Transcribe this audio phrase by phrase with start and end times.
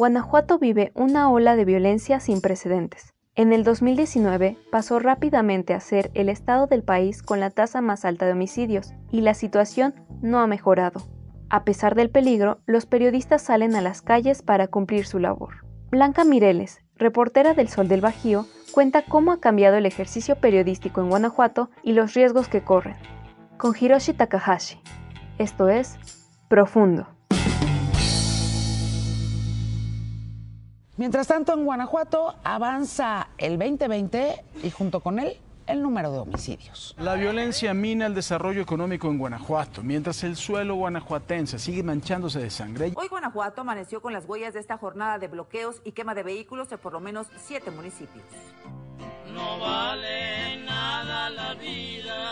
[0.00, 3.12] Guanajuato vive una ola de violencia sin precedentes.
[3.34, 8.06] En el 2019 pasó rápidamente a ser el estado del país con la tasa más
[8.06, 11.02] alta de homicidios y la situación no ha mejorado.
[11.50, 15.66] A pesar del peligro, los periodistas salen a las calles para cumplir su labor.
[15.90, 21.10] Blanca Mireles, reportera del Sol del Bajío, cuenta cómo ha cambiado el ejercicio periodístico en
[21.10, 22.96] Guanajuato y los riesgos que corren.
[23.58, 24.80] Con Hiroshi Takahashi.
[25.36, 25.98] Esto es
[26.48, 27.19] Profundo.
[31.00, 36.94] Mientras tanto, en Guanajuato avanza el 2020 y junto con él el número de homicidios.
[36.98, 42.50] La violencia mina el desarrollo económico en Guanajuato, mientras el suelo guanajuatense sigue manchándose de
[42.50, 42.92] sangre.
[42.96, 46.70] Hoy Guanajuato amaneció con las huellas de esta jornada de bloqueos y quema de vehículos
[46.70, 48.26] en por lo menos siete municipios.
[49.32, 52.29] No vale nada la vida.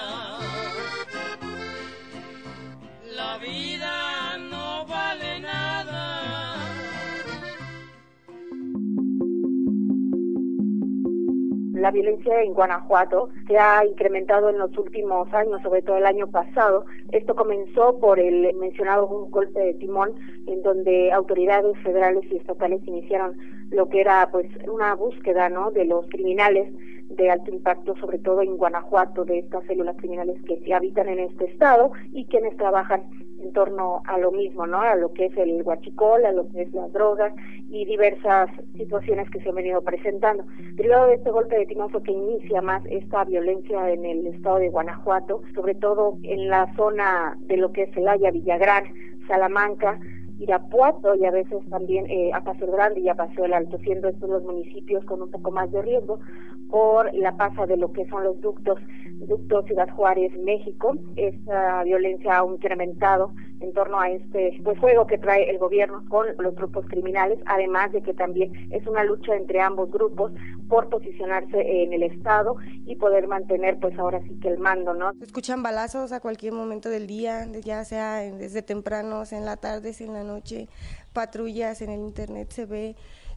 [11.89, 16.27] La violencia en Guanajuato se ha incrementado en los últimos años, sobre todo el año
[16.27, 16.84] pasado.
[17.12, 20.14] Esto comenzó por el mencionado golpe de timón,
[20.47, 23.39] en donde autoridades federales y estatales iniciaron
[23.70, 25.70] lo que era pues una búsqueda ¿no?
[25.70, 26.70] de los criminales
[27.09, 31.47] de alto impacto, sobre todo en Guanajuato, de estas células criminales que habitan en este
[31.47, 33.05] estado y quienes trabajan
[33.41, 34.81] en torno a lo mismo, ¿no?
[34.81, 37.32] A lo que es el huachicol, a lo que es las drogas
[37.71, 40.44] y diversas situaciones que se han venido presentando.
[40.75, 44.59] Derivado de este golpe de timón fue que inicia más esta violencia en el estado
[44.59, 48.84] de Guanajuato, sobre todo en la zona de lo que es el Haya, Villagrán,
[49.26, 49.99] Salamanca,
[50.38, 54.09] Irapuato y a veces también eh, a Paso Grande y a Paso del Alto, siendo
[54.09, 56.20] estos los municipios con un poco más de riesgo
[56.70, 58.78] por la pasa de lo que son los ductos,
[59.27, 60.97] ducto Ciudad Juárez, México.
[61.17, 66.27] Esta violencia ha incrementado en torno a este pues, juego que trae el gobierno con
[66.39, 70.33] los grupos criminales, además de que también es una lucha entre ambos grupos
[70.69, 72.56] por posicionarse en el Estado
[72.87, 75.12] y poder mantener pues ahora sí que el mando, ¿no?
[75.21, 80.12] Escuchan balazos a cualquier momento del día, ya sea desde tempranos, en la tarde, en
[80.12, 80.69] la noche,
[81.12, 82.95] patrullas en el internet se ve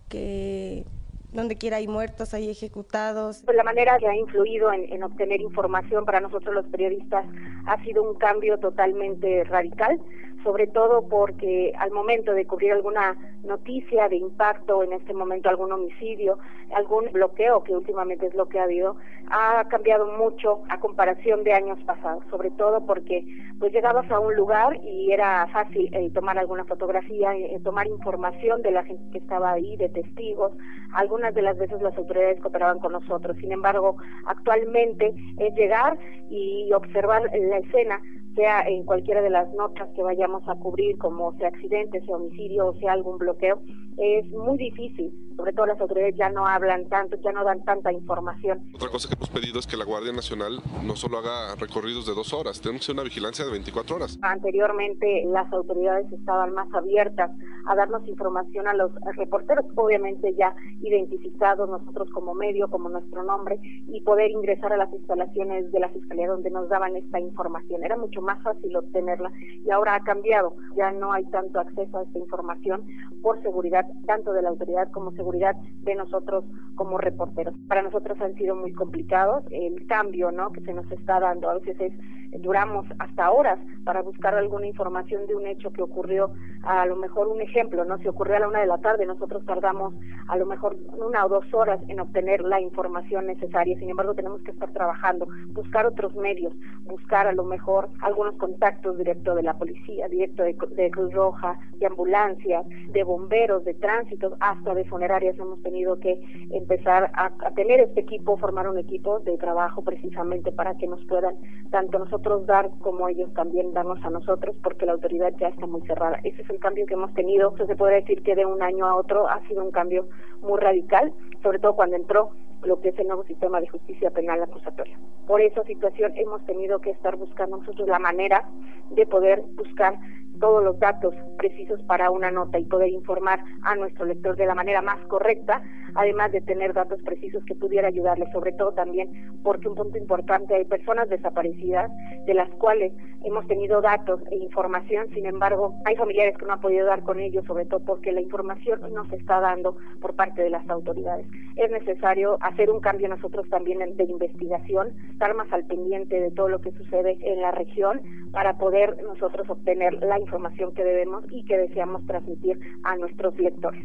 [0.10, 0.86] que
[1.32, 3.44] donde quiera hay muertos, hay ejecutados.
[3.46, 7.26] Pues la manera que ha influido en, en, obtener información para nosotros los periodistas
[7.66, 10.00] ha sido un cambio totalmente radical
[10.44, 15.72] sobre todo porque al momento de cubrir alguna noticia de impacto, en este momento algún
[15.72, 16.38] homicidio,
[16.74, 18.98] algún bloqueo, que últimamente es lo que ha habido,
[19.30, 23.26] ha cambiado mucho a comparación de años pasados, sobre todo porque
[23.60, 28.62] pues llegabas a un lugar y era fácil eh, tomar alguna fotografía, eh, tomar información
[28.62, 30.52] de la gente que estaba ahí, de testigos,
[30.94, 35.98] algunas de las veces las autoridades cooperaban con nosotros, sin embargo, actualmente es llegar
[36.30, 38.02] y observar la escena
[38.36, 42.68] sea en cualquiera de las notas que vayamos a cubrir, como sea accidente, sea homicidio
[42.68, 43.62] o sea algún bloqueo,
[43.98, 45.14] es muy difícil.
[45.42, 48.62] Sobre todo las autoridades ya no hablan tanto, ya no dan tanta información.
[48.76, 52.14] Otra cosa que hemos pedido es que la Guardia Nacional no solo haga recorridos de
[52.14, 54.20] dos horas, tenemos una vigilancia de 24 horas.
[54.22, 57.32] Anteriormente las autoridades estaban más abiertas
[57.66, 60.54] a darnos información a los reporteros, obviamente ya
[60.84, 65.90] identificados nosotros como medio, como nuestro nombre, y poder ingresar a las instalaciones de la
[65.90, 67.84] Fiscalía donde nos daban esta información.
[67.84, 69.32] Era mucho más fácil obtenerla
[69.66, 72.86] y ahora ha cambiado, ya no hay tanto acceso a esta información
[73.24, 77.56] por seguridad tanto de la autoridad como seguridad de nosotros como reporteros.
[77.68, 80.52] Para nosotros han sido muy complicados el cambio ¿no?
[80.52, 81.50] que se nos está dando.
[81.50, 81.94] A veces es,
[82.40, 86.32] duramos hasta horas para buscar alguna información de un hecho que ocurrió,
[86.64, 87.98] a lo mejor un ejemplo, ¿no?
[87.98, 89.94] Si ocurrió a la una de la tarde, nosotros tardamos
[90.28, 93.78] a lo mejor una o dos horas en obtener la información necesaria.
[93.80, 96.54] Sin embargo, tenemos que estar trabajando, buscar otros medios,
[96.86, 101.88] buscar a lo mejor algunos contactos directo de la policía, directo de, Cruz Roja, de
[101.88, 105.38] ambulancias, de bomberos, de tránsito, hasta de funerarias.
[105.38, 106.20] Hemos tenido que
[106.52, 111.04] empezar a, a tener este equipo, formar un equipo de trabajo precisamente para que nos
[111.06, 111.36] puedan
[111.72, 115.82] tanto nosotros dar como ellos también darnos a nosotros, porque la autoridad ya está muy
[115.82, 116.20] cerrada.
[116.24, 117.56] Ese es el cambio que hemos tenido.
[117.58, 120.08] se puede decir que de un año a otro ha sido un cambio
[120.42, 122.32] muy radical, sobre todo cuando entró
[122.64, 125.00] lo que es el nuevo sistema de justicia penal acusatoria.
[125.28, 128.48] Por esa situación hemos tenido que estar buscando nosotros la manera
[128.92, 129.96] de poder buscar
[130.42, 134.56] todos los datos precisos para una nota y poder informar a nuestro lector de la
[134.56, 135.62] manera más correcta,
[135.96, 139.10] además de tener datos precisos que pudiera ayudarle, sobre todo también
[139.44, 141.92] porque un punto importante, hay personas desaparecidas
[142.26, 142.92] de las cuales
[143.24, 147.20] hemos tenido datos e información, sin embargo, hay familiares que no han podido dar con
[147.20, 151.28] ellos, sobre todo porque la información no se está dando por parte de las autoridades.
[151.56, 156.50] Es necesario hacer un cambio nosotros también de investigación, estar más al pendiente de todo
[156.50, 158.02] lo que sucede en la región
[158.32, 160.31] para poder nosotros obtener la información
[160.74, 163.84] que debemos y que deseamos transmitir a nuestros lectores.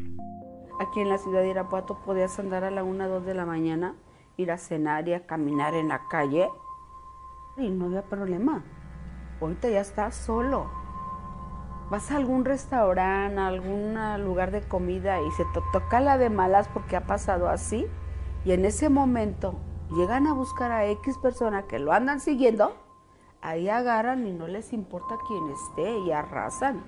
[0.79, 3.95] Aquí en la ciudad de Irapuato podías andar a la 1, 2 de la mañana,
[4.37, 6.49] ir a cenar y a caminar en la calle
[7.57, 8.63] y no había problema.
[9.41, 10.71] Ahorita ya estás solo.
[11.91, 16.69] Vas a algún restaurante, a algún lugar de comida y se toca la de malas
[16.69, 17.87] porque ha pasado así.
[18.45, 19.55] Y en ese momento
[19.97, 22.75] llegan a buscar a X persona que lo andan siguiendo
[23.43, 26.83] ahí agarran y no les importa quién esté y arrasan.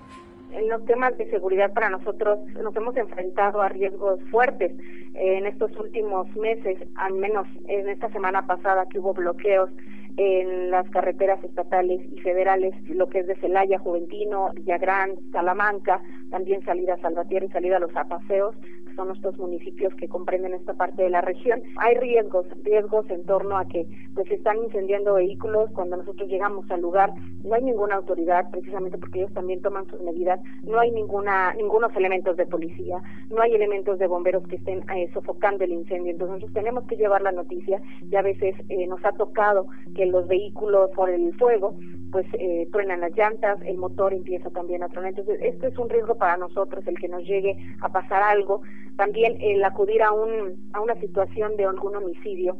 [0.51, 4.71] En los temas de seguridad para nosotros nos hemos enfrentado a riesgos fuertes
[5.13, 9.69] en estos últimos meses, al menos en esta semana pasada que hubo bloqueos
[10.17, 16.63] en las carreteras estatales y federales, lo que es de Celaya, Juventino, Villagrán, Salamanca, también
[16.63, 18.55] salida a Salvatierra y salida a los apaseos,
[18.95, 21.61] son nuestros municipios que comprenden esta parte de la región.
[21.77, 26.81] Hay riesgos, riesgos en torno a que pues están incendiando vehículos cuando nosotros llegamos al
[26.81, 31.53] lugar, no hay ninguna autoridad precisamente porque ellos también toman sus medidas, no hay ninguna
[31.53, 36.11] ningunos elementos de policía, no hay elementos de bomberos que estén eh, sofocando el incendio,
[36.11, 40.05] entonces nosotros tenemos que llevar la noticia y a veces eh, nos ha tocado que
[40.05, 41.75] los vehículos por el fuego
[42.11, 45.09] pues eh, truenan las llantas, el motor empieza también a tronar.
[45.11, 48.61] Entonces, esto es un riesgo para nosotros, el que nos llegue a pasar algo.
[48.97, 52.57] También el acudir a, un, a una situación de algún homicidio.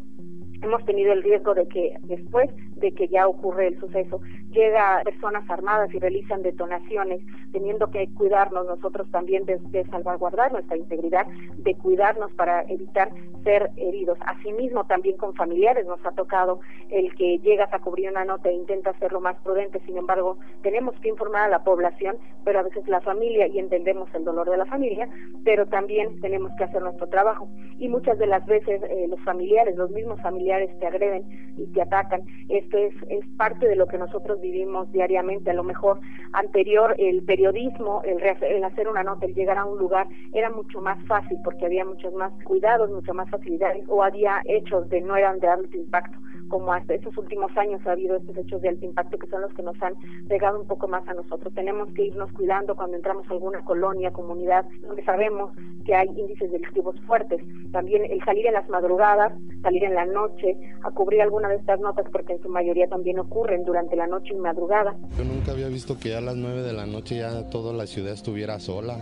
[0.61, 2.49] Hemos tenido el riesgo de que después
[2.79, 4.21] de que ya ocurre el suceso,
[4.51, 7.21] llega personas armadas y realizan detonaciones,
[7.51, 9.59] teniendo que cuidarnos nosotros también de,
[9.89, 11.25] salvaguardar nuestra integridad,
[11.57, 13.09] de cuidarnos para evitar
[13.43, 14.17] ser heridos.
[14.25, 16.59] Asimismo, también con familiares nos ha tocado
[16.89, 20.37] el que llegas a cubrir una nota e intentas ser lo más prudente, sin embargo,
[20.61, 24.49] tenemos que informar a la población, pero a veces la familia, y entendemos el dolor
[24.49, 25.07] de la familia,
[25.43, 27.47] pero también tenemos que hacer nuestro trabajo.
[27.77, 31.81] Y muchas de las veces eh, los familiares, los mismos familiares te agreden y te
[31.81, 32.23] atacan.
[32.69, 35.49] Esto es, es parte de lo que nosotros vivimos diariamente.
[35.49, 35.99] A lo mejor
[36.33, 40.79] anterior el periodismo, el, el hacer una nota, el llegar a un lugar era mucho
[40.79, 45.15] más fácil porque había muchos más cuidados, mucha más facilidades o había hechos de no
[45.15, 46.19] eran de alto impacto
[46.49, 49.53] como hasta estos últimos años ha habido estos hechos de alto impacto que son los
[49.53, 49.93] que nos han
[50.27, 51.53] pegado un poco más a nosotros.
[51.53, 55.51] Tenemos que irnos cuidando cuando entramos a alguna colonia, comunidad, donde sabemos
[55.85, 57.41] que hay índices delictivos fuertes.
[57.71, 61.79] También el salir en las madrugadas, salir en la noche, a cubrir alguna de estas
[61.79, 64.95] notas, porque en su mayoría también ocurren durante la noche y madrugada.
[65.17, 67.85] Yo nunca había visto que ya a las 9 de la noche ya toda la
[67.85, 68.97] ciudad estuviera sola.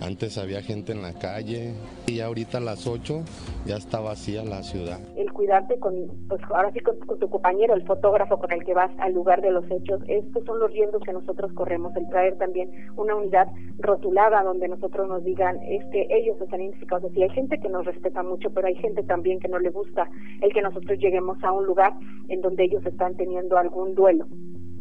[0.00, 1.74] Antes había gente en la calle
[2.06, 3.22] y ahorita a las 8
[3.64, 4.98] ya está vacía la ciudad.
[5.16, 5.94] El cuidarte con,
[6.28, 9.50] pues ahora sí con, tu compañero, el fotógrafo con el que vas al lugar de
[9.50, 13.48] los hechos, estos son los riesgos que nosotros corremos, el traer también una unidad
[13.78, 17.22] rotulada donde nosotros nos digan, es que ellos están identificados así.
[17.22, 20.08] Hay gente que nos respeta mucho, pero hay gente también que no le gusta
[20.40, 21.94] el que nosotros lleguemos a un lugar
[22.28, 24.26] en donde ellos están teniendo algún duelo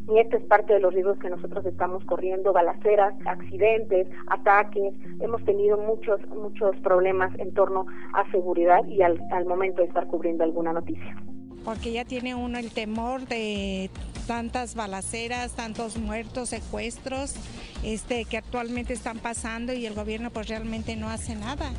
[0.08, 5.44] y esto es parte de los riesgos que nosotros estamos corriendo, balaceras, accidentes, ataques, hemos
[5.46, 10.44] tenido muchos, muchos problemas en torno a seguridad y al, al momento de estar cubriendo
[10.44, 11.16] alguna noticia.
[11.64, 13.90] Porque ya tiene uno el temor de
[14.28, 17.36] tantas balaceras, tantos muertos, secuestros,
[17.84, 21.72] este, que actualmente están pasando y el gobierno pues realmente no hace nada.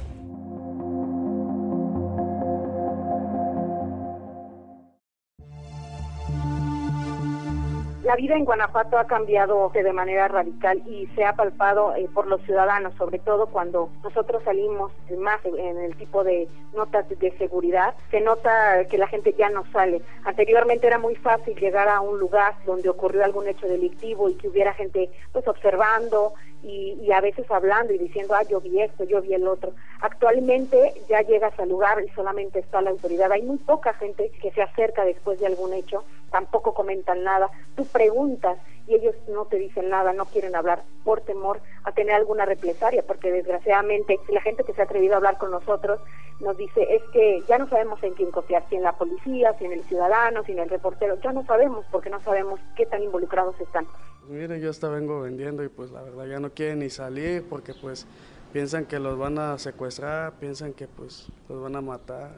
[8.14, 12.28] La vida en Guanajuato ha cambiado de manera radical y se ha palpado eh, por
[12.28, 17.92] los ciudadanos, sobre todo cuando nosotros salimos más en el tipo de notas de seguridad,
[18.12, 20.00] se nota que la gente ya no sale.
[20.22, 24.46] Anteriormente era muy fácil llegar a un lugar donde ocurrió algún hecho delictivo y que
[24.46, 29.04] hubiera gente pues observando y, y a veces hablando y diciendo, ah, yo vi esto,
[29.04, 29.72] yo vi el otro.
[30.00, 33.30] Actualmente ya llegas al lugar y solamente está la autoridad.
[33.30, 37.50] Hay muy poca gente que se acerca después de algún hecho, tampoco comentan nada.
[37.76, 42.14] Tú preguntas y ellos no te dicen nada, no quieren hablar por temor a tener
[42.14, 46.00] alguna represalia, porque desgraciadamente la gente que se ha atrevido a hablar con nosotros
[46.40, 49.64] nos dice es que ya no sabemos en quién confiar, si en la policía, si
[49.64, 53.02] en el ciudadano, si en el reportero, ya no sabemos porque no sabemos qué tan
[53.02, 53.86] involucrados están.
[54.28, 57.74] Miren, yo hasta vengo vendiendo y pues la verdad ya no quieren ni salir porque
[57.74, 58.06] pues
[58.52, 62.30] piensan que los van a secuestrar, piensan que pues los van a matar.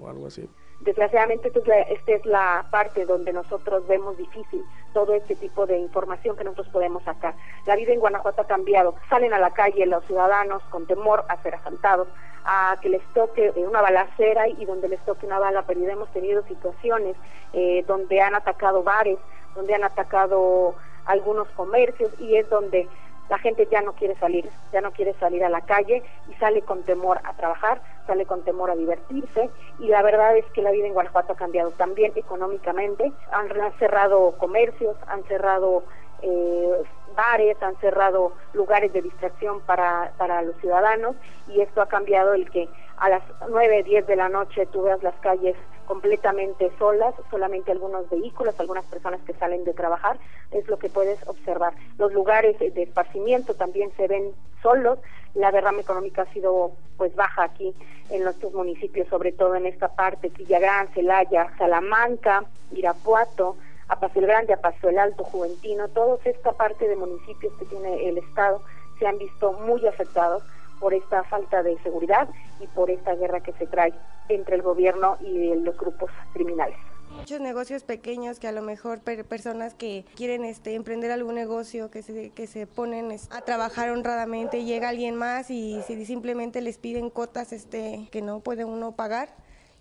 [0.00, 0.48] o algo así.
[0.80, 5.66] Desgraciadamente esta es, la, esta es la parte donde nosotros vemos difícil todo este tipo
[5.66, 7.34] de información que nosotros podemos sacar.
[7.66, 8.94] La vida en Guanajuato ha cambiado.
[9.10, 12.08] Salen a la calle los ciudadanos con temor a ser asaltados,
[12.44, 15.92] a que les toque una balacera y donde les toque una bala perdida.
[15.92, 17.14] Hemos tenido situaciones
[17.52, 19.18] eh, donde han atacado bares,
[19.54, 20.76] donde han atacado
[21.06, 22.88] algunos comercios y es donde
[23.28, 26.62] la gente ya no quiere salir, ya no quiere salir a la calle y sale
[26.62, 30.72] con temor a trabajar, sale con temor a divertirse y la verdad es que la
[30.72, 35.84] vida en Guanajuato ha cambiado también económicamente, han cerrado comercios, han cerrado
[36.22, 36.82] eh,
[37.16, 41.14] bares, han cerrado lugares de distracción para, para los ciudadanos
[41.48, 42.68] y esto ha cambiado el que
[43.00, 48.08] a las 9, 10 de la noche tú veas las calles completamente solas, solamente algunos
[48.08, 50.18] vehículos, algunas personas que salen de trabajar,
[50.52, 51.72] es lo que puedes observar.
[51.98, 54.98] Los lugares de esparcimiento también se ven solos,
[55.34, 57.74] la derrama económica ha sido pues baja aquí
[58.10, 63.56] en nuestros municipios, sobre todo en esta parte, Villagrán, Celaya, Salamanca, Irapuato,
[63.88, 67.64] a Paso el Grande, a Paso el Alto, Juventino, toda esta parte de municipios que
[67.64, 68.62] tiene el Estado
[68.98, 70.42] se han visto muy afectados
[70.80, 73.92] por esta falta de seguridad y por esta guerra que se trae
[74.28, 76.76] entre el gobierno y los grupos criminales.
[77.10, 82.02] Muchos negocios pequeños que a lo mejor personas que quieren este, emprender algún negocio, que
[82.02, 87.52] se, que se ponen a trabajar honradamente, llega alguien más y simplemente les piden cotas
[87.52, 89.28] este, que no puede uno pagar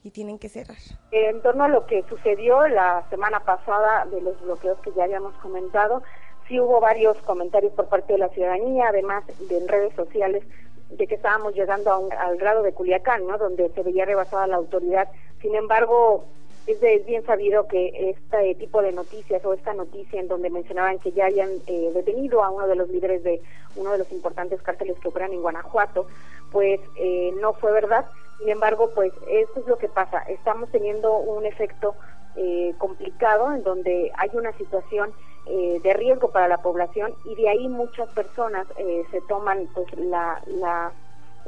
[0.04, 0.78] y tienen que cerrar.
[1.12, 5.34] En torno a lo que sucedió la semana pasada de los bloqueos que ya habíamos
[5.36, 6.02] comentado,
[6.48, 10.44] sí hubo varios comentarios por parte de la ciudadanía, además de en redes sociales
[10.90, 13.38] de que estábamos llegando al grado de Culiacán, ¿no?
[13.38, 15.08] Donde se veía rebasada la autoridad.
[15.42, 16.26] Sin embargo,
[16.68, 21.12] es, bien sabido que este tipo de noticias o esta noticia en donde mencionaban que
[21.12, 23.42] ya hayan eh, detenido a uno de los líderes de
[23.76, 26.08] uno de los importantes cárteles que operan en Guanajuato,
[26.52, 28.06] pues eh, no fue verdad.
[28.40, 30.20] Sin embargo, pues esto es lo que pasa.
[30.24, 31.96] Estamos teniendo un efecto
[32.36, 35.12] eh, complicado en donde hay una situación
[35.52, 39.92] eh, de riesgo para la población y de ahí muchas personas eh, se toman pues
[39.98, 40.92] la, la,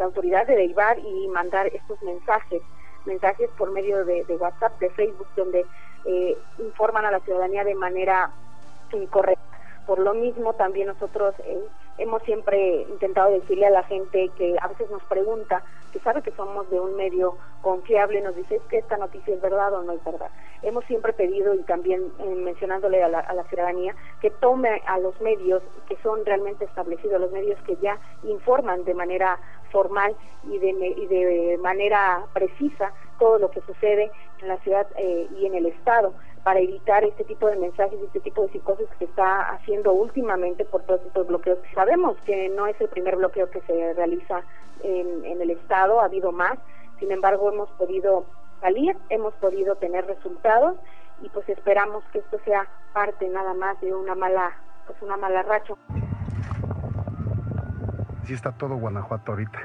[0.04, 2.64] autoridad de derivar y mandar estos mensajes,
[3.06, 5.64] mensajes por medio de, WhatsApp, de Facebook, donde
[6.06, 8.32] eh, informan a la ciudadanía de manera
[8.92, 9.46] incorrecta.
[9.86, 11.36] Por lo mismo, también nosotros
[11.98, 16.32] hemos siempre intentado decirle a la gente que a veces nos pregunta, que sabe que
[16.32, 19.94] somos de un medio confiable, nos dice, ¿es que esta noticia es verdad o no
[19.94, 20.30] es verdad?
[20.62, 25.62] Hemos siempre pedido y también eh, mencionándole a la, ciudadanía que tome a los medios
[25.88, 29.40] que son realmente establecidos, los medios que ya informan de manera
[29.72, 35.28] formal y de, y de manera precisa todo lo que sucede en la ciudad eh,
[35.38, 38.88] y en el Estado para evitar este tipo de mensajes y este tipo de cosas
[38.92, 41.60] que se está haciendo últimamente por todos estos bloqueos.
[41.76, 44.42] Sabemos que no es el primer bloqueo que se realiza
[44.84, 46.58] en, en el Estado, ha habido más,
[47.00, 48.26] sin embargo hemos podido
[48.60, 50.78] salir, hemos podido tener resultados
[51.22, 54.52] y pues esperamos que esto sea parte nada más de una mala,
[54.88, 55.76] pues una mala racha.
[58.24, 59.60] Sí está todo Guanajuato ahorita.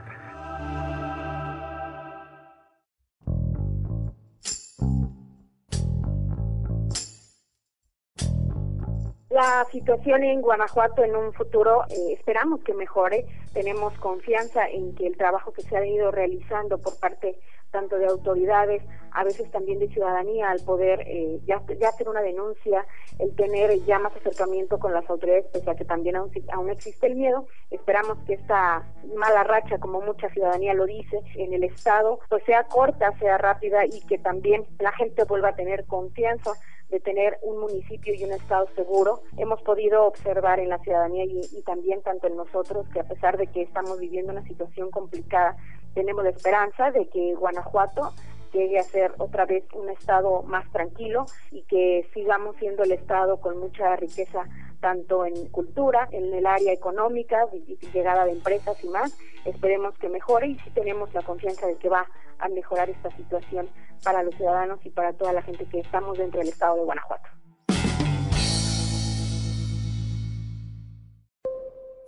[9.36, 13.26] La situación en Guanajuato en un futuro eh, esperamos que mejore.
[13.52, 17.38] Tenemos confianza en que el trabajo que se ha ido realizando por parte
[17.70, 18.82] tanto de autoridades,
[19.12, 22.84] a veces también de ciudadanía, al poder eh, ya, ya, hacer una denuncia,
[23.18, 27.06] el tener ya más acercamiento con las autoridades, pese a que también aún, aún existe
[27.06, 27.46] el miedo.
[27.70, 32.64] Esperamos que esta mala racha, como mucha ciudadanía lo dice, en el Estado, pues sea
[32.64, 36.52] corta, sea rápida y que también la gente vuelva a tener confianza
[36.90, 39.22] de tener un municipio y un estado seguro.
[39.36, 43.36] Hemos podido observar en la ciudadanía y, y, también tanto en nosotros que a pesar
[43.38, 45.56] de que estamos viviendo una situación complicada,
[45.96, 48.12] tenemos la esperanza de que Guanajuato
[48.52, 53.40] llegue a ser otra vez un estado más tranquilo y que sigamos siendo el estado
[53.40, 54.44] con mucha riqueza
[54.80, 57.46] tanto en cultura, en el área económica,
[57.94, 59.16] llegada de empresas y más.
[59.46, 62.06] Esperemos que mejore y sí tenemos la confianza de que va
[62.38, 63.66] a mejorar esta situación
[64.04, 67.30] para los ciudadanos y para toda la gente que estamos dentro del estado de Guanajuato.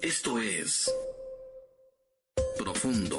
[0.03, 0.95] Esto es
[2.59, 3.19] Profundo.